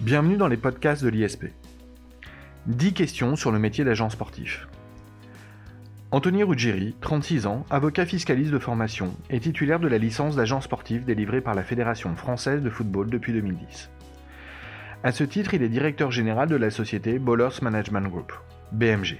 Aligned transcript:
Bienvenue 0.00 0.38
dans 0.38 0.48
les 0.48 0.56
podcasts 0.56 1.04
de 1.04 1.10
l'ISP. 1.10 1.48
10 2.68 2.94
questions 2.94 3.36
sur 3.36 3.52
le 3.52 3.58
métier 3.58 3.84
d'agent 3.84 4.08
sportif. 4.08 4.66
Anthony 6.10 6.42
Ruggieri, 6.42 6.96
36 7.02 7.44
ans, 7.44 7.66
avocat 7.68 8.06
fiscaliste 8.06 8.50
de 8.50 8.58
formation, 8.58 9.14
est 9.28 9.40
titulaire 9.40 9.78
de 9.78 9.88
la 9.88 9.98
licence 9.98 10.36
d'agent 10.36 10.62
sportif 10.62 11.04
délivrée 11.04 11.42
par 11.42 11.54
la 11.54 11.62
Fédération 11.62 12.16
française 12.16 12.62
de 12.62 12.70
football 12.70 13.10
depuis 13.10 13.34
2010. 13.34 13.90
À 15.04 15.12
ce 15.12 15.22
titre, 15.22 15.52
il 15.52 15.62
est 15.62 15.68
directeur 15.68 16.10
général 16.10 16.48
de 16.48 16.56
la 16.56 16.70
société 16.70 17.18
Bowlers 17.18 17.60
Management 17.60 18.08
Group, 18.08 18.32
BMG. 18.72 19.18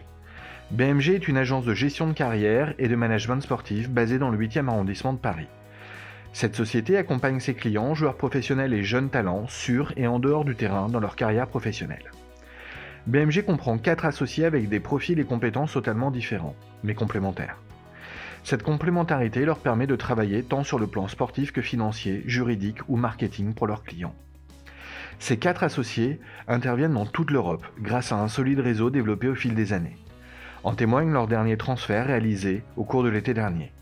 BMG 0.70 1.10
est 1.10 1.28
une 1.28 1.36
agence 1.36 1.66
de 1.66 1.74
gestion 1.74 2.06
de 2.06 2.14
carrière 2.14 2.72
et 2.78 2.88
de 2.88 2.97
management 2.97 3.42
sportif 3.42 3.91
basée 3.91 4.19
dans 4.19 4.30
le 4.30 4.38
8e 4.38 4.66
arrondissement 4.69 5.12
de 5.12 5.19
Paris. 5.19 5.48
Cette 6.33 6.55
société 6.55 6.97
accompagne 6.97 7.41
ses 7.41 7.55
clients, 7.55 7.95
joueurs 7.95 8.16
professionnels 8.16 8.73
et 8.73 8.84
jeunes 8.84 9.11
talents, 9.11 9.47
sur 9.48 9.93
et 9.97 10.07
en 10.07 10.19
dehors 10.19 10.45
du 10.45 10.55
terrain 10.55 10.89
dans 10.89 11.01
leur 11.01 11.16
carrière 11.16 11.48
professionnelle. 11.48 12.11
BMG 13.06 13.45
comprend 13.45 13.79
4 13.79 14.05
associés 14.05 14.45
avec 14.45 14.69
des 14.69 14.80
profils 14.80 15.19
et 15.19 15.25
compétences 15.25 15.73
totalement 15.73 16.11
différents, 16.11 16.55
mais 16.84 16.95
complémentaires. 16.95 17.59
Cette 18.45 18.62
complémentarité 18.62 19.45
leur 19.45 19.59
permet 19.59 19.87
de 19.87 19.97
travailler 19.97 20.43
tant 20.43 20.65
sur 20.65 20.79
le 20.79 20.87
plan 20.87 21.09
sportif 21.09 21.53
que 21.53 21.62
financier, 21.62 22.23
juridique 22.27 22.78
ou 22.89 22.97
marketing 22.97 23.53
pour 23.53 23.67
leurs 23.67 23.83
clients. 23.83 24.15
Ces 25.19 25.37
quatre 25.37 25.65
associés 25.65 26.20
interviennent 26.48 26.95
dans 26.95 27.06
toute 27.06 27.31
l'Europe 27.31 27.67
grâce 27.78 28.12
à 28.12 28.17
un 28.17 28.28
solide 28.28 28.61
réseau 28.61 28.89
développé 28.89 29.28
au 29.28 29.34
fil 29.34 29.55
des 29.55 29.73
années. 29.73 29.98
En 30.62 30.75
témoigne 30.75 31.12
leur 31.12 31.27
dernier 31.27 31.56
transfert 31.56 32.06
réalisé 32.06 32.62
au 32.77 32.84
cours 32.84 33.03
de 33.03 33.09
l'été 33.09 33.34
dernier. 33.34 33.73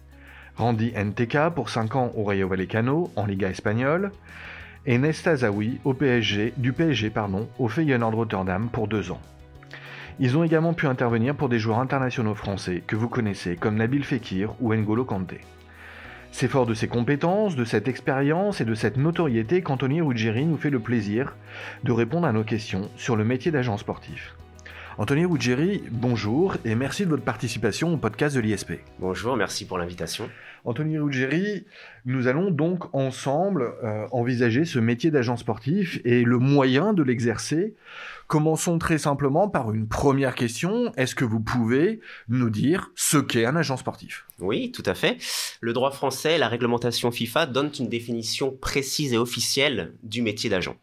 Randy 0.58 0.92
NTK 0.92 1.50
pour 1.54 1.70
5 1.70 1.94
ans 1.94 2.12
au 2.16 2.24
Rayo 2.24 2.48
Vallecano 2.48 3.12
en 3.14 3.26
Liga 3.26 3.48
espagnole 3.48 4.10
et 4.86 4.98
Nesta 4.98 5.36
Zawi 5.36 5.78
au 5.84 5.94
PSG, 5.94 6.52
du 6.56 6.72
PSG 6.72 7.10
pardon, 7.10 7.48
au 7.60 7.68
Feyenoord 7.68 8.16
Rotterdam 8.16 8.68
pour 8.68 8.88
2 8.88 9.12
ans. 9.12 9.20
Ils 10.18 10.36
ont 10.36 10.42
également 10.42 10.74
pu 10.74 10.88
intervenir 10.88 11.36
pour 11.36 11.48
des 11.48 11.60
joueurs 11.60 11.78
internationaux 11.78 12.34
français 12.34 12.82
que 12.84 12.96
vous 12.96 13.08
connaissez 13.08 13.54
comme 13.54 13.76
Nabil 13.76 14.02
Fekir 14.02 14.52
ou 14.60 14.74
N'Golo 14.74 15.04
Kanté. 15.04 15.38
C'est 16.32 16.48
fort 16.48 16.66
de 16.66 16.74
ses 16.74 16.88
compétences, 16.88 17.54
de 17.54 17.64
cette 17.64 17.86
expérience 17.86 18.60
et 18.60 18.64
de 18.64 18.74
cette 18.74 18.96
notoriété 18.96 19.62
qu'Anthony 19.62 20.00
Ruggieri 20.00 20.44
nous 20.44 20.56
fait 20.56 20.70
le 20.70 20.80
plaisir 20.80 21.36
de 21.84 21.92
répondre 21.92 22.26
à 22.26 22.32
nos 22.32 22.42
questions 22.42 22.90
sur 22.96 23.14
le 23.14 23.24
métier 23.24 23.52
d'agent 23.52 23.76
sportif. 23.76 24.34
Anthony 25.00 25.26
Ruggieri, 25.26 25.84
bonjour 25.92 26.56
et 26.64 26.74
merci 26.74 27.04
de 27.04 27.10
votre 27.10 27.22
participation 27.22 27.94
au 27.94 27.96
podcast 27.98 28.34
de 28.34 28.40
l'ISP. 28.40 28.72
Bonjour, 28.98 29.36
merci 29.36 29.64
pour 29.64 29.78
l'invitation. 29.78 30.28
Anthony 30.64 30.98
Ruggieri, 30.98 31.66
nous 32.04 32.26
allons 32.26 32.50
donc 32.50 32.92
ensemble 32.92 33.74
euh, 33.84 34.08
envisager 34.10 34.64
ce 34.64 34.80
métier 34.80 35.12
d'agent 35.12 35.36
sportif 35.36 36.00
et 36.04 36.24
le 36.24 36.38
moyen 36.38 36.94
de 36.94 37.04
l'exercer. 37.04 37.76
Commençons 38.26 38.76
très 38.80 38.98
simplement 38.98 39.48
par 39.48 39.72
une 39.72 39.86
première 39.86 40.34
question. 40.34 40.92
Est-ce 40.96 41.14
que 41.14 41.24
vous 41.24 41.38
pouvez 41.38 42.00
nous 42.28 42.50
dire 42.50 42.90
ce 42.96 43.18
qu'est 43.18 43.46
un 43.46 43.54
agent 43.54 43.76
sportif? 43.76 44.26
Oui, 44.40 44.72
tout 44.72 44.82
à 44.84 44.94
fait. 44.94 45.16
Le 45.60 45.72
droit 45.74 45.92
français 45.92 46.34
et 46.34 46.38
la 46.38 46.48
réglementation 46.48 47.12
FIFA 47.12 47.46
donnent 47.46 47.70
une 47.78 47.88
définition 47.88 48.50
précise 48.50 49.12
et 49.12 49.18
officielle 49.18 49.92
du 50.02 50.22
métier 50.22 50.50
d'agent. 50.50 50.74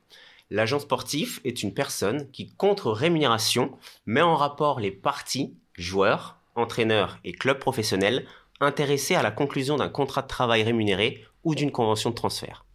L'agent 0.51 0.79
sportif 0.79 1.41
est 1.43 1.63
une 1.63 1.73
personne 1.73 2.29
qui, 2.31 2.53
contre 2.55 2.91
rémunération, 2.91 3.77
met 4.05 4.21
en 4.21 4.35
rapport 4.35 4.79
les 4.79 4.91
parties, 4.91 5.55
joueurs, 5.73 6.38
entraîneurs 6.55 7.17
et 7.23 7.31
clubs 7.31 7.59
professionnels 7.59 8.25
intéressés 8.59 9.16
à 9.16 9.23
la 9.23 9.31
conclusion 9.31 9.77
d'un 9.77 9.89
contrat 9.89 10.21
de 10.21 10.27
travail 10.27 10.63
rémunéré 10.63 11.25
ou 11.43 11.55
d'une 11.55 11.71
convention 11.71 12.11
de 12.11 12.16
transfert. 12.16 12.66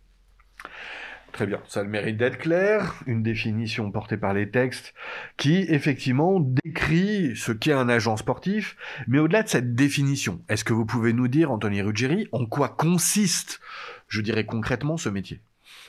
Très 1.32 1.46
bien, 1.46 1.60
ça 1.68 1.80
a 1.80 1.82
le 1.84 1.88
mérite 1.88 2.16
d'être 2.16 2.38
clair, 2.38 3.00
une 3.06 3.22
définition 3.22 3.90
portée 3.92 4.16
par 4.16 4.34
les 4.34 4.50
textes 4.50 4.94
qui 5.36 5.64
effectivement 5.68 6.40
décrit 6.40 7.36
ce 7.36 7.52
qu'est 7.52 7.72
un 7.72 7.88
agent 7.88 8.16
sportif, 8.16 8.76
mais 9.06 9.20
au-delà 9.20 9.44
de 9.44 9.48
cette 9.48 9.76
définition, 9.76 10.42
est-ce 10.48 10.64
que 10.64 10.72
vous 10.72 10.84
pouvez 10.84 11.12
nous 11.12 11.28
dire, 11.28 11.52
Anthony 11.52 11.82
Ruggieri, 11.82 12.28
en 12.32 12.46
quoi 12.46 12.68
consiste, 12.68 13.60
je 14.08 14.20
dirais 14.22 14.44
concrètement, 14.44 14.96
ce 14.96 15.08
métier? 15.08 15.40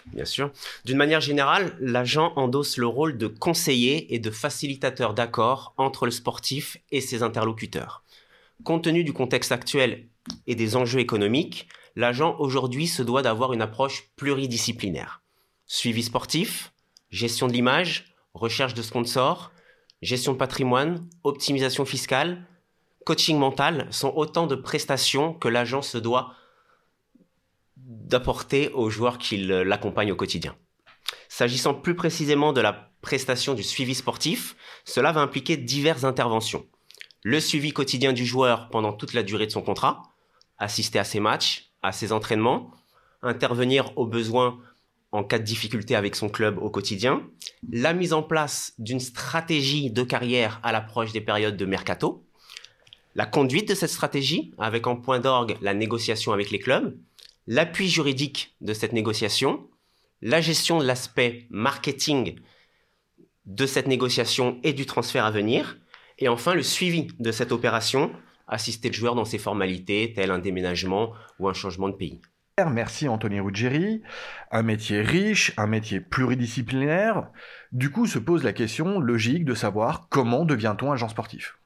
Bien 0.08 0.26
sûr. 0.26 0.52
D'une 0.86 0.98
manière 0.98 1.22
générale, 1.22 1.76
l'agent 1.80 2.34
endosse 2.36 2.78
le 2.78 2.88
rôle 2.88 3.18
de 3.18 3.28
conseiller 3.28 4.14
et 4.14 4.20
de 4.20 4.32
facilitateur 4.32 5.14
d'accord 5.14 5.74
entre 5.78 6.06
le 6.06 6.12
sportif 6.12 6.78
et 6.92 7.02
ses 7.02 7.24
interlocuteurs. 7.24 8.04
Compte 8.64 8.84
tenu 8.84 9.04
du 9.04 9.14
contexte 9.14 9.52
actuel 9.52 10.08
et 10.48 10.56
des 10.56 10.76
enjeux 10.76 11.00
économiques, 11.00 11.68
l'agent 11.96 12.36
aujourd'hui 12.40 12.88
se 12.88 13.04
doit 13.04 13.22
d'avoir 13.22 13.54
une 13.54 13.62
approche 13.62 14.10
pluridisciplinaire. 14.16 15.22
Suivi 15.66 16.04
sportif, 16.04 16.74
gestion 17.10 17.48
de 17.48 17.54
l'image, 17.54 18.14
recherche 18.34 18.74
de 18.74 18.82
sponsors, 18.82 19.52
gestion 20.02 20.34
de 20.34 20.38
patrimoine, 20.38 21.08
optimisation 21.24 21.86
fiscale, 21.86 22.46
coaching 23.06 23.38
mental 23.38 23.88
sont 23.92 24.14
autant 24.16 24.48
de 24.48 24.56
prestations 24.56 25.34
que 25.34 25.48
l'agent 25.48 25.82
se 25.82 25.98
doit 25.98 26.34
d'apporter 27.92 28.70
aux 28.70 28.90
joueurs 28.90 29.18
qui 29.18 29.38
l'accompagnent 29.38 30.12
au 30.12 30.16
quotidien. 30.16 30.56
S'agissant 31.30 31.74
plus 31.74 31.96
précisément 31.96 32.54
de 32.54 32.62
la 32.62 32.92
prestation 33.02 33.54
du 33.54 33.64
suivi 33.64 33.96
sportif, 33.96 34.56
cela 34.86 35.12
va 35.12 35.22
impliquer 35.22 35.58
diverses 35.58 36.04
interventions 36.04 36.66
le 37.24 37.40
suivi 37.40 37.72
quotidien 37.72 38.14
du 38.14 38.26
joueur 38.26 38.70
pendant 38.70 38.94
toute 38.94 39.14
la 39.14 39.24
durée 39.24 39.46
de 39.46 39.52
son 39.52 39.62
contrat, 39.62 40.04
assister 40.58 41.00
à 41.00 41.04
ses 41.04 41.20
matchs, 41.20 41.72
à 41.82 41.92
ses 41.92 42.12
entraînements, 42.12 42.72
intervenir 43.22 43.96
au 43.98 44.06
besoin 44.06 44.60
en 45.12 45.24
cas 45.24 45.40
de 45.40 45.44
difficulté 45.44 45.96
avec 45.96 46.16
son 46.16 46.30
club 46.30 46.58
au 46.58 46.70
quotidien, 46.70 47.22
la 47.70 47.94
mise 47.94 48.14
en 48.14 48.24
place 48.24 48.74
d'une 48.80 49.00
stratégie 49.00 49.92
de 49.92 50.04
carrière 50.04 50.60
à 50.64 50.72
l'approche 50.72 51.12
des 51.12 51.22
périodes 51.22 51.58
de 51.58 51.66
mercato, 51.66 52.26
la 53.14 53.26
conduite 53.26 53.68
de 53.68 53.76
cette 53.76 53.90
stratégie 53.90 54.54
avec 54.58 54.88
en 54.88 54.96
point 54.96 55.20
d'orgue 55.20 55.58
la 55.62 55.74
négociation 55.74 56.32
avec 56.32 56.50
les 56.50 56.60
clubs, 56.60 56.98
l'appui 57.48 57.90
juridique 57.90 58.56
de 58.62 58.74
cette 58.74 58.94
négociation, 58.94 59.68
la 60.22 60.42
gestion 60.42 60.80
de 60.80 60.86
l'aspect 60.86 61.48
marketing 61.50 62.40
de 63.46 63.66
cette 63.66 63.88
négociation 63.88 64.60
et 64.64 64.74
du 64.74 64.86
transfert 64.86 65.26
à 65.26 65.32
venir, 65.32 65.78
et 66.20 66.28
enfin, 66.28 66.54
le 66.54 66.64
suivi 66.64 67.08
de 67.20 67.32
cette 67.32 67.52
opération, 67.52 68.12
assister 68.48 68.90
le 68.90 68.94
joueur 68.94 69.16
dans 69.16 69.26
ses 69.26 69.40
formalités, 69.40 70.14
tel 70.16 70.30
un 70.30 70.40
déménagement 70.40 71.14
ou 71.40 71.50
un 71.50 71.54
changement 71.54 71.90
de 71.90 71.96
pays. 71.96 72.22
Merci 72.70 73.08
Anthony 73.08 73.40
Ruggieri. 73.40 74.04
Un 74.52 74.62
métier 74.62 75.02
riche, 75.02 75.54
un 75.58 75.68
métier 75.68 76.00
pluridisciplinaire. 76.00 77.30
Du 77.72 77.90
coup, 77.90 78.06
se 78.06 78.20
pose 78.20 78.44
la 78.44 78.54
question 78.54 79.00
logique 79.00 79.46
de 79.46 79.56
savoir 79.56 80.08
comment 80.10 80.46
devient-on 80.46 80.92
agent 80.92 81.10
sportif 81.10 81.58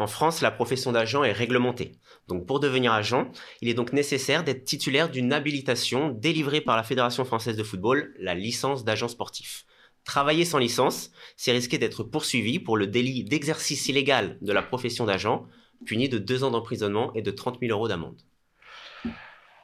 en 0.00 0.06
France, 0.06 0.40
la 0.40 0.50
profession 0.50 0.92
d'agent 0.92 1.22
est 1.24 1.32
réglementée. 1.32 1.92
Donc 2.28 2.46
pour 2.46 2.60
devenir 2.60 2.92
agent, 2.92 3.30
il 3.60 3.68
est 3.68 3.74
donc 3.74 3.92
nécessaire 3.92 4.44
d'être 4.44 4.64
titulaire 4.64 5.10
d'une 5.10 5.32
habilitation 5.32 6.08
délivrée 6.10 6.60
par 6.60 6.76
la 6.76 6.82
Fédération 6.82 7.24
française 7.24 7.56
de 7.56 7.62
football, 7.62 8.14
la 8.18 8.34
licence 8.34 8.84
d'agent 8.84 9.08
sportif. 9.08 9.66
Travailler 10.04 10.44
sans 10.44 10.58
licence, 10.58 11.10
c'est 11.36 11.52
risquer 11.52 11.78
d'être 11.78 12.02
poursuivi 12.02 12.58
pour 12.58 12.76
le 12.76 12.86
délit 12.86 13.24
d'exercice 13.24 13.88
illégal 13.88 14.38
de 14.40 14.52
la 14.52 14.62
profession 14.62 15.04
d'agent, 15.04 15.46
puni 15.84 16.08
de 16.08 16.18
deux 16.18 16.44
ans 16.44 16.50
d'emprisonnement 16.50 17.12
et 17.14 17.22
de 17.22 17.30
30 17.30 17.58
000 17.60 17.72
euros 17.72 17.88
d'amende. 17.88 18.20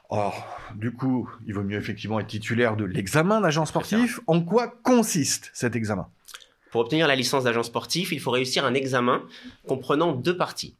Or, 0.08 0.46
du 0.74 0.92
coup, 0.92 1.28
il 1.46 1.54
vaut 1.54 1.64
mieux 1.64 1.78
effectivement 1.78 2.20
être 2.20 2.28
titulaire 2.28 2.76
de 2.76 2.84
l'examen 2.84 3.40
d'agent 3.40 3.66
sportif. 3.66 4.20
En 4.26 4.40
quoi 4.40 4.68
consiste 4.68 5.50
cet 5.52 5.74
examen? 5.74 6.08
Pour 6.76 6.82
obtenir 6.82 7.08
la 7.08 7.16
licence 7.16 7.44
d'agent 7.44 7.62
sportif, 7.62 8.12
il 8.12 8.20
faut 8.20 8.30
réussir 8.30 8.66
un 8.66 8.74
examen 8.74 9.26
comprenant 9.66 10.12
deux 10.12 10.36
parties. 10.36 10.76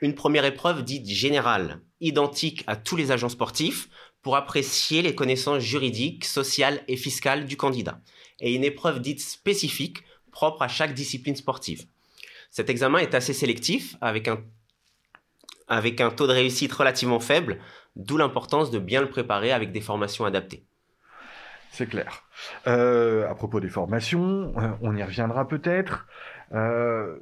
Une 0.00 0.16
première 0.16 0.44
épreuve 0.44 0.82
dite 0.82 1.08
générale, 1.08 1.80
identique 2.00 2.64
à 2.66 2.74
tous 2.74 2.96
les 2.96 3.12
agents 3.12 3.28
sportifs, 3.28 3.88
pour 4.20 4.34
apprécier 4.34 5.00
les 5.00 5.14
connaissances 5.14 5.62
juridiques, 5.62 6.24
sociales 6.24 6.82
et 6.88 6.96
fiscales 6.96 7.46
du 7.46 7.56
candidat 7.56 8.00
et 8.40 8.52
une 8.52 8.64
épreuve 8.64 9.00
dite 9.00 9.20
spécifique 9.20 9.98
propre 10.32 10.62
à 10.62 10.66
chaque 10.66 10.92
discipline 10.92 11.36
sportive. 11.36 11.86
Cet 12.50 12.68
examen 12.68 12.98
est 12.98 13.14
assez 13.14 13.32
sélectif 13.32 13.94
avec 14.00 14.26
un, 14.26 16.10
taux 16.10 16.26
de 16.26 16.32
réussite 16.32 16.72
relativement 16.72 17.20
faible, 17.20 17.60
d'où 17.94 18.16
l'importance 18.16 18.72
de 18.72 18.80
bien 18.80 19.02
le 19.02 19.08
préparer 19.08 19.52
avec 19.52 19.70
des 19.70 19.82
formations 19.82 20.24
adaptées. 20.24 20.64
C'est 21.70 21.86
clair. 21.86 22.24
Euh, 22.66 23.28
à 23.28 23.34
propos 23.34 23.60
des 23.60 23.68
formations, 23.68 24.52
euh, 24.56 24.70
on 24.80 24.96
y 24.96 25.02
reviendra 25.02 25.46
peut-être. 25.46 26.06
Euh, 26.52 27.18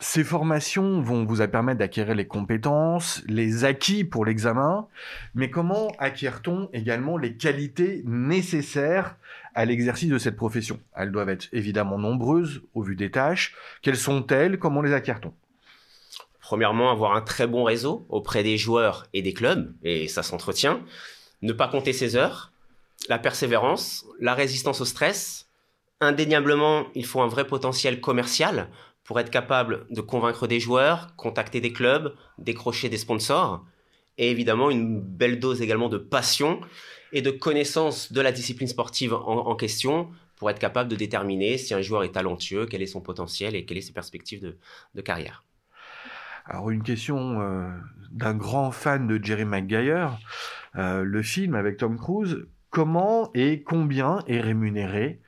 ces 0.00 0.24
formations 0.24 1.00
vont 1.00 1.24
vous 1.24 1.46
permettre 1.48 1.78
d'acquérir 1.78 2.14
les 2.14 2.26
compétences, 2.26 3.22
les 3.26 3.64
acquis 3.64 4.04
pour 4.04 4.24
l'examen, 4.24 4.88
mais 5.34 5.48
comment 5.50 5.88
acquiert-on 5.98 6.68
également 6.72 7.16
les 7.16 7.36
qualités 7.36 8.02
nécessaires 8.04 9.16
à 9.54 9.64
l'exercice 9.64 10.10
de 10.10 10.18
cette 10.18 10.36
profession? 10.36 10.80
Elles 10.94 11.12
doivent 11.12 11.30
être 11.30 11.48
évidemment 11.52 11.98
nombreuses 11.98 12.62
au 12.74 12.82
vu 12.82 12.94
des 12.94 13.10
tâches. 13.10 13.54
Quelles 13.80 13.96
sont-elles? 13.96 14.58
Comment 14.58 14.82
les 14.82 14.92
acquiert-on? 14.92 15.32
Premièrement, 16.40 16.92
avoir 16.92 17.16
un 17.16 17.22
très 17.22 17.46
bon 17.46 17.64
réseau 17.64 18.06
auprès 18.08 18.42
des 18.42 18.58
joueurs 18.58 19.06
et 19.14 19.22
des 19.22 19.32
clubs, 19.32 19.74
et 19.82 20.08
ça 20.08 20.22
s'entretient. 20.22 20.80
Ne 21.42 21.52
pas 21.52 21.68
compter 21.68 21.92
ses 21.92 22.16
heures, 22.16 22.52
la 23.08 23.18
persévérance, 23.18 24.04
la 24.20 24.34
résistance 24.34 24.80
au 24.80 24.84
stress, 24.84 25.46
Indéniablement, 26.00 26.86
il 26.94 27.06
faut 27.06 27.22
un 27.22 27.26
vrai 27.26 27.46
potentiel 27.46 28.00
commercial 28.00 28.68
pour 29.04 29.18
être 29.18 29.30
capable 29.30 29.86
de 29.88 30.00
convaincre 30.02 30.46
des 30.46 30.60
joueurs, 30.60 31.16
contacter 31.16 31.60
des 31.60 31.72
clubs, 31.72 32.14
décrocher 32.38 32.88
des 32.90 32.98
sponsors, 32.98 33.64
et 34.18 34.30
évidemment 34.30 34.70
une 34.70 35.00
belle 35.00 35.40
dose 35.40 35.62
également 35.62 35.88
de 35.88 35.96
passion 35.96 36.60
et 37.12 37.22
de 37.22 37.30
connaissance 37.30 38.12
de 38.12 38.20
la 38.20 38.32
discipline 38.32 38.68
sportive 38.68 39.14
en, 39.14 39.54
question 39.54 40.10
pour 40.36 40.50
être 40.50 40.58
capable 40.58 40.90
de 40.90 40.96
déterminer 40.96 41.56
si 41.56 41.72
un 41.72 41.80
joueur 41.80 42.04
est 42.04 42.12
talentueux, 42.12 42.66
quel 42.66 42.82
est 42.82 42.86
son 42.86 43.00
potentiel 43.00 43.54
et 43.54 43.64
quelles 43.64 43.80
sont 43.80 43.86
ses 43.86 43.92
perspectives 43.94 44.54
de, 44.94 45.00
carrière. 45.00 45.44
Alors 46.44 46.70
une 46.70 46.82
question 46.82 47.40
euh, 47.40 47.70
d'un 48.10 48.34
grand 48.34 48.70
fan 48.70 49.06
de 49.06 49.22
Jerry 49.22 49.46
Maguire, 49.46 50.18
euh, 50.76 51.02
le 51.02 51.22
film 51.22 51.54
avec 51.54 51.78
Tom 51.78 51.96
Cruise, 51.96 52.46
comment 52.76 53.30
et 53.32 53.62
combien 53.62 54.22
est 54.26 54.42
rémunéré 54.42 55.22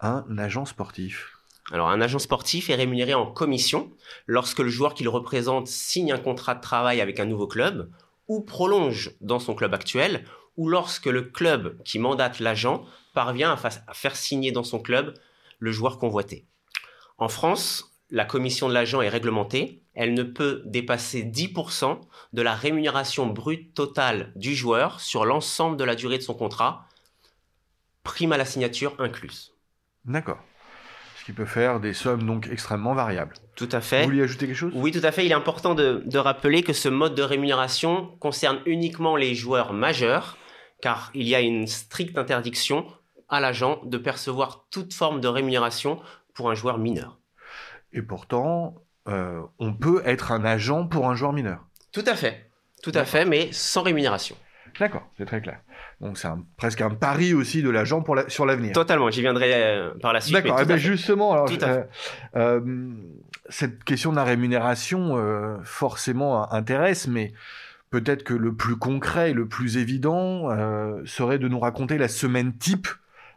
un 0.00 0.24
agent 0.38 0.64
sportif? 0.64 1.36
Alors, 1.70 1.90
un 1.90 2.00
agent 2.00 2.18
sportif 2.18 2.70
est 2.70 2.76
rémunéré 2.76 3.12
en 3.12 3.26
commission 3.26 3.92
lorsque 4.26 4.60
le 4.60 4.70
joueur 4.70 4.94
qu'il 4.94 5.10
représente 5.10 5.68
signe 5.68 6.12
un 6.12 6.18
contrat 6.18 6.54
de 6.54 6.62
travail 6.62 7.02
avec 7.02 7.20
un 7.20 7.26
nouveau 7.26 7.46
club 7.46 7.90
ou 8.26 8.40
prolonge 8.40 9.10
dans 9.20 9.38
son 9.38 9.54
club 9.54 9.74
actuel 9.74 10.24
ou 10.56 10.70
lorsque 10.70 11.04
le 11.04 11.20
club 11.20 11.76
qui 11.84 11.98
mandate 11.98 12.40
l'agent 12.40 12.86
parvient 13.12 13.52
à, 13.52 13.70
faire 13.92 14.16
signer 14.16 14.50
dans 14.50 14.64
son 14.64 14.80
club 14.80 15.12
le 15.58 15.72
joueur 15.72 15.98
convoité. 15.98 16.46
En 17.18 17.28
France, 17.28 17.98
la 18.08 18.24
commission 18.24 18.66
de 18.66 18.72
l'agent 18.72 19.02
est 19.02 19.10
réglementée. 19.10 19.82
Elle 19.92 20.14
ne 20.14 20.22
peut 20.22 20.62
dépasser 20.64 21.22
10% 21.22 22.00
de 22.32 22.42
la 22.42 22.54
rémunération 22.54 23.26
brute 23.26 23.74
totale 23.74 24.32
du 24.36 24.54
joueur 24.54 25.00
sur 25.00 25.26
l'ensemble 25.26 25.76
de 25.76 25.84
la 25.84 25.96
durée 25.96 26.16
de 26.16 26.22
son 26.22 26.32
contrat, 26.32 26.86
prime 28.14 28.32
à 28.32 28.36
la 28.36 28.44
signature 28.44 28.94
incluse. 29.00 29.52
D'accord 30.04 30.38
qui 31.24 31.32
peut 31.32 31.46
faire 31.46 31.80
des 31.80 31.94
sommes 31.94 32.24
donc 32.24 32.48
extrêmement 32.52 32.92
variables. 32.92 33.34
Tout 33.56 33.68
à 33.72 33.80
fait. 33.80 34.00
Vous 34.00 34.10
vouliez 34.10 34.22
ajouter 34.24 34.46
quelque 34.46 34.56
chose? 34.56 34.72
Oui, 34.76 34.92
tout 34.92 35.00
à 35.02 35.10
fait. 35.10 35.24
Il 35.24 35.30
est 35.30 35.34
important 35.34 35.74
de, 35.74 36.18
rappeler 36.18 36.62
que 36.62 36.74
ce 36.74 36.90
mode 36.90 37.14
de 37.14 37.22
rémunération 37.22 38.08
concerne 38.20 38.60
uniquement 38.66 39.16
les 39.16 39.34
joueurs 39.34 39.72
majeurs, 39.72 40.36
car 40.82 41.10
il 41.14 41.26
y 41.26 41.34
a 41.34 41.40
une 41.40 41.66
stricte 41.66 42.18
interdiction 42.18 42.86
à 43.30 43.40
l'agent 43.40 43.80
de 43.84 43.96
percevoir 43.96 44.66
toute 44.70 44.92
forme 44.92 45.22
de 45.22 45.28
rémunération 45.28 45.98
pour 46.34 46.50
un 46.50 46.54
joueur 46.54 46.76
mineur. 46.76 47.18
Et 47.94 48.02
pourtant, 48.02 48.74
euh, 49.08 49.40
on 49.58 49.72
peut 49.72 50.02
être 50.04 50.30
un 50.30 50.44
agent 50.44 50.86
pour 50.88 51.08
un 51.08 51.14
joueur 51.14 51.32
mineur. 51.32 51.64
Tout 51.90 52.04
à 52.06 52.16
fait. 52.16 52.50
Tout 52.82 52.92
à 52.94 53.06
fait, 53.06 53.24
mais 53.24 53.48
sans 53.50 53.82
rémunération. 53.82 54.36
D'accord, 54.78 55.08
c'est 55.16 55.24
très 55.24 55.40
clair. 55.40 55.60
Donc 56.00 56.18
c'est 56.18 56.28
presque 56.56 56.80
un 56.80 56.90
pari 56.90 57.34
aussi 57.34 57.62
de 57.62 57.70
l'agent 57.70 58.02
pour 58.02 58.18
sur 58.28 58.46
l'avenir. 58.46 58.72
Totalement, 58.72 59.10
j'y 59.10 59.20
viendrai 59.20 59.52
euh, 59.54 59.90
par 60.00 60.12
la 60.12 60.20
suite. 60.20 60.34
D'accord, 60.34 60.58
eh 60.60 60.64
ben, 60.64 60.76
justement, 60.76 61.32
alors, 61.32 61.48
euh, 61.62 61.82
euh, 62.36 62.60
cette 63.48 63.84
question 63.84 64.10
de 64.10 64.16
la 64.16 64.24
rémunération 64.24 65.16
forcément 65.62 66.52
intéresse, 66.52 67.06
mais 67.06 67.32
peut-être 67.90 68.24
que 68.24 68.34
le 68.34 68.54
plus 68.54 68.76
concret, 68.76 69.32
le 69.32 69.46
plus 69.46 69.76
évident 69.76 70.48
serait 71.04 71.38
de 71.38 71.48
nous 71.48 71.60
raconter 71.60 71.98
la 71.98 72.08
semaine 72.08 72.56
type 72.56 72.88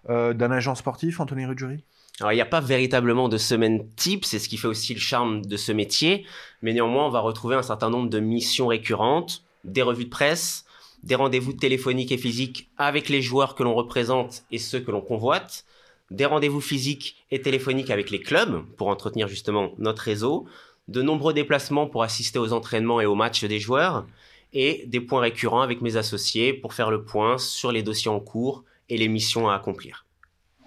d'un 0.07 0.51
agent 0.51 0.75
sportif, 0.75 1.19
Anthony 1.19 1.45
Ruggieri? 1.45 1.83
Alors, 2.19 2.31
il 2.31 2.35
n'y 2.35 2.41
a 2.41 2.45
pas 2.45 2.61
véritablement 2.61 3.29
de 3.29 3.37
semaine 3.37 3.87
type, 3.95 4.25
c'est 4.25 4.39
ce 4.39 4.49
qui 4.49 4.57
fait 4.57 4.67
aussi 4.67 4.95
le 4.95 4.99
charme 4.99 5.45
de 5.45 5.55
ce 5.55 5.71
métier, 5.71 6.25
mais 6.63 6.73
néanmoins, 6.73 7.05
on 7.05 7.11
va 7.11 7.19
retrouver 7.19 7.55
un 7.55 7.61
certain 7.61 7.91
nombre 7.91 8.09
de 8.09 8.19
missions 8.19 8.65
récurrentes, 8.65 9.43
des 9.63 9.83
revues 9.83 10.05
de 10.05 10.09
presse, 10.09 10.65
des 11.03 11.15
rendez-vous 11.15 11.53
téléphoniques 11.53 12.11
et 12.11 12.17
physiques 12.17 12.69
avec 12.77 13.09
les 13.09 13.21
joueurs 13.21 13.55
que 13.55 13.63
l'on 13.63 13.73
représente 13.73 14.43
et 14.51 14.57
ceux 14.57 14.79
que 14.79 14.91
l'on 14.91 15.01
convoite, 15.01 15.65
des 16.11 16.25
rendez-vous 16.25 16.61
physiques 16.61 17.25
et 17.31 17.41
téléphoniques 17.41 17.89
avec 17.89 18.09
les 18.09 18.21
clubs 18.21 18.65
pour 18.77 18.87
entretenir 18.87 19.27
justement 19.27 19.71
notre 19.77 20.03
réseau, 20.03 20.45
de 20.87 21.01
nombreux 21.01 21.33
déplacements 21.33 21.87
pour 21.87 22.03
assister 22.03 22.39
aux 22.39 22.53
entraînements 22.53 23.01
et 23.01 23.05
aux 23.05 23.15
matchs 23.15 23.43
des 23.43 23.59
joueurs, 23.59 24.05
et 24.53 24.85
des 24.87 25.01
points 25.01 25.21
récurrents 25.21 25.61
avec 25.61 25.81
mes 25.81 25.97
associés 25.97 26.53
pour 26.53 26.73
faire 26.73 26.89
le 26.89 27.03
point 27.03 27.37
sur 27.37 27.71
les 27.71 27.83
dossiers 27.83 28.09
en 28.09 28.19
cours 28.19 28.63
et 28.89 28.97
les 28.97 29.09
missions 29.09 29.49
à 29.49 29.55
accomplir. 29.55 30.05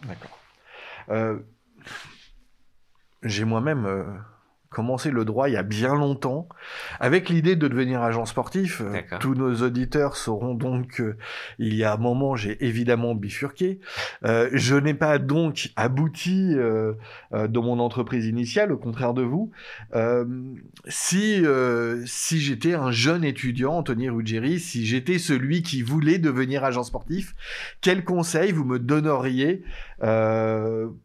D'accord. 0.03 0.39
Euh, 1.09 1.39
j'ai 3.23 3.45
moi-même 3.45 3.87
euh, 3.87 4.05
commencé 4.71 5.11
le 5.11 5.25
droit 5.25 5.49
il 5.49 5.55
y 5.55 5.57
a 5.57 5.65
bien 5.65 5.95
longtemps, 5.95 6.49
avec 7.01 7.29
l'idée 7.29 7.57
de 7.57 7.67
devenir 7.67 8.03
agent 8.03 8.25
sportif. 8.25 8.81
Euh, 8.81 9.01
tous 9.19 9.35
nos 9.35 9.53
auditeurs 9.63 10.17
sauront 10.17 10.55
donc 10.55 10.95
qu'il 10.97 11.17
il 11.59 11.75
y 11.75 11.83
a 11.83 11.95
un 11.95 11.97
moment, 11.97 12.37
j'ai 12.37 12.65
évidemment 12.65 13.17
bifurqué. 13.17 13.81
Euh, 14.25 14.49
je 14.53 14.77
n'ai 14.77 14.95
pas 14.95 15.19
donc 15.19 15.71
abouti 15.75 16.55
euh, 16.55 16.95
euh, 17.33 17.49
dans 17.49 17.63
mon 17.63 17.81
entreprise 17.81 18.27
initiale, 18.27 18.71
au 18.71 18.79
contraire 18.79 19.13
de 19.13 19.23
vous. 19.23 19.51
Euh, 19.95 20.25
si 20.87 21.45
si 22.07 22.41
j'étais 22.41 22.75
un 22.75 22.93
jeune 22.93 23.25
étudiant, 23.25 23.79
Anthony 23.79 24.09
Ruggieri, 24.09 24.61
si 24.61 24.87
j'étais 24.87 25.19
celui 25.19 25.63
qui 25.63 25.83
voulait 25.83 26.19
devenir 26.19 26.65
agent 26.65 26.85
sportif, 26.85 27.35
quel 27.81 28.05
conseil 28.05 28.53
vous 28.53 28.65
me 28.65 28.79
donneriez 28.79 29.63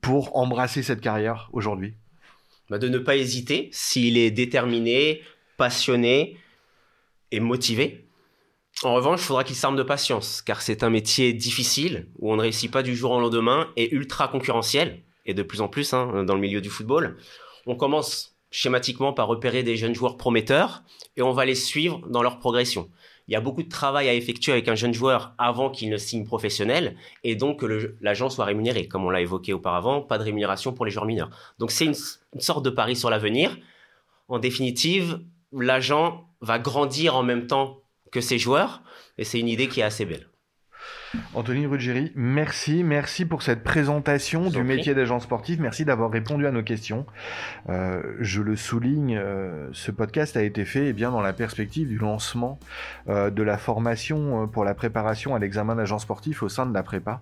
pour 0.01 0.37
embrasser 0.37 0.83
cette 0.83 1.01
carrière 1.01 1.49
aujourd'hui? 1.51 1.95
Bah, 2.69 2.77
de 2.77 2.87
ne 2.87 2.97
pas 2.97 3.15
hésiter 3.15 3.69
s'il 3.71 4.17
est 4.17 4.31
déterminé, 4.31 5.21
passionné 5.57 6.37
et 7.31 7.39
motivé. 7.39 8.07
En 8.83 8.93
revanche, 8.93 9.21
il 9.21 9.25
faudra 9.25 9.43
qu'il 9.43 9.55
s'arme 9.55 9.77
de 9.77 9.83
patience, 9.83 10.41
car 10.41 10.61
c'est 10.61 10.83
un 10.83 10.89
métier 10.89 11.33
difficile, 11.33 12.07
où 12.19 12.31
on 12.31 12.35
ne 12.35 12.41
réussit 12.41 12.71
pas 12.71 12.83
du 12.83 12.95
jour 12.95 13.11
au 13.11 13.19
lendemain, 13.19 13.71
et 13.77 13.93
ultra 13.93 14.27
concurrentiel, 14.27 15.01
et 15.25 15.33
de 15.33 15.43
plus 15.43 15.61
en 15.61 15.69
plus 15.69 15.93
hein, 15.93 16.23
dans 16.25 16.35
le 16.35 16.41
milieu 16.41 16.59
du 16.59 16.69
football. 16.69 17.17
On 17.65 17.75
commence 17.75 18.35
schématiquement 18.51 19.13
par 19.13 19.27
repérer 19.27 19.63
des 19.63 19.77
jeunes 19.77 19.95
joueurs 19.95 20.17
prometteurs, 20.17 20.83
et 21.15 21.21
on 21.21 21.31
va 21.31 21.45
les 21.45 21.55
suivre 21.55 22.05
dans 22.09 22.21
leur 22.21 22.39
progression 22.39 22.89
il 23.27 23.33
y 23.33 23.35
a 23.35 23.41
beaucoup 23.41 23.63
de 23.63 23.69
travail 23.69 24.07
à 24.07 24.13
effectuer 24.13 24.51
avec 24.51 24.67
un 24.67 24.75
jeune 24.75 24.93
joueur 24.93 25.33
avant 25.37 25.69
qu'il 25.69 25.89
ne 25.89 25.97
signe 25.97 26.25
professionnel 26.25 26.95
et 27.23 27.35
donc 27.35 27.61
que 27.61 27.95
l'agent 28.01 28.29
soit 28.29 28.45
rémunéré. 28.45 28.87
Comme 28.87 29.03
on 29.05 29.09
l'a 29.09 29.21
évoqué 29.21 29.53
auparavant, 29.53 30.01
pas 30.01 30.17
de 30.17 30.23
rémunération 30.23 30.73
pour 30.73 30.85
les 30.85 30.91
joueurs 30.91 31.05
mineurs. 31.05 31.29
Donc 31.57 31.71
c'est 31.71 31.85
une, 31.85 31.95
sorte 32.39 32.63
de 32.63 32.69
pari 32.69 32.95
sur 32.95 33.09
l'avenir. 33.09 33.57
En 34.27 34.37
définitive, 34.37 35.21
l'agent 35.51 36.29
va 36.41 36.59
grandir 36.59 37.15
en 37.15 37.23
même 37.23 37.47
temps 37.47 37.81
que 38.11 38.21
ses 38.21 38.37
joueurs 38.37 38.83
et 39.17 39.23
c'est 39.23 39.39
une 39.39 39.47
idée 39.47 39.67
qui 39.67 39.79
est 39.79 39.83
assez 39.83 40.05
belle. 40.05 40.27
Anthony 41.33 41.65
Ruggieri, 41.65 42.11
merci, 42.15 42.83
merci 42.83 43.25
pour 43.25 43.41
cette 43.41 43.63
présentation 43.63 44.49
du 44.49 44.63
métier 44.63 44.93
d'agent 44.93 45.19
sportif, 45.19 45.59
merci 45.59 45.85
d'avoir 45.85 46.11
répondu 46.11 46.47
à 46.47 46.51
nos 46.51 46.63
questions. 46.63 47.05
Euh, 47.69 48.01
je 48.19 48.41
le 48.41 48.55
souligne, 48.55 49.17
euh, 49.17 49.67
ce 49.73 49.91
podcast 49.91 50.37
a 50.37 50.43
été 50.43 50.65
fait 50.65 50.87
eh 50.87 50.93
bien 50.93 51.11
dans 51.11 51.21
la 51.21 51.33
perspective 51.33 51.87
du 51.87 51.97
lancement 51.97 52.59
euh, 53.09 53.29
de 53.29 53.43
la 53.43 53.57
formation 53.57 54.47
pour 54.47 54.63
la 54.63 54.73
préparation 54.73 55.35
à 55.35 55.39
l'examen 55.39 55.75
d'agent 55.75 55.99
sportif 55.99 56.43
au 56.43 56.49
sein 56.49 56.65
de 56.65 56.73
la 56.73 56.83
prépa. 56.83 57.21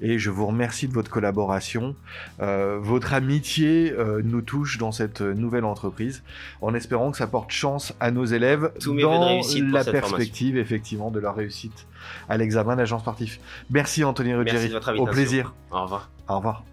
Et 0.00 0.18
je 0.18 0.30
vous 0.30 0.46
remercie 0.46 0.88
de 0.88 0.92
votre 0.92 1.10
collaboration. 1.10 1.94
votre 2.38 3.12
amitié 3.12 3.94
nous 4.24 4.42
touche 4.42 4.78
dans 4.78 4.92
cette 4.92 5.20
nouvelle 5.20 5.64
entreprise, 5.64 6.22
en 6.60 6.74
espérant 6.74 7.10
que 7.10 7.16
ça 7.16 7.26
porte 7.26 7.50
chance 7.50 7.94
à 8.00 8.10
nos 8.10 8.24
élèves 8.24 8.72
dans 8.84 9.40
la 9.72 9.84
perspective 9.84 10.56
effectivement 10.56 11.10
de 11.10 11.20
leur 11.20 11.34
réussite 11.34 11.86
à 12.28 12.36
l'examen 12.36 12.76
d'agent 12.76 12.98
sportif. 12.98 13.27
Merci 13.70 14.04
Anthony 14.04 14.34
Ruggieri. 14.34 14.72
Au 14.98 15.06
plaisir. 15.06 15.54
Au 15.70 15.82
revoir. 15.82 16.10
Au 16.28 16.36
revoir. 16.36 16.64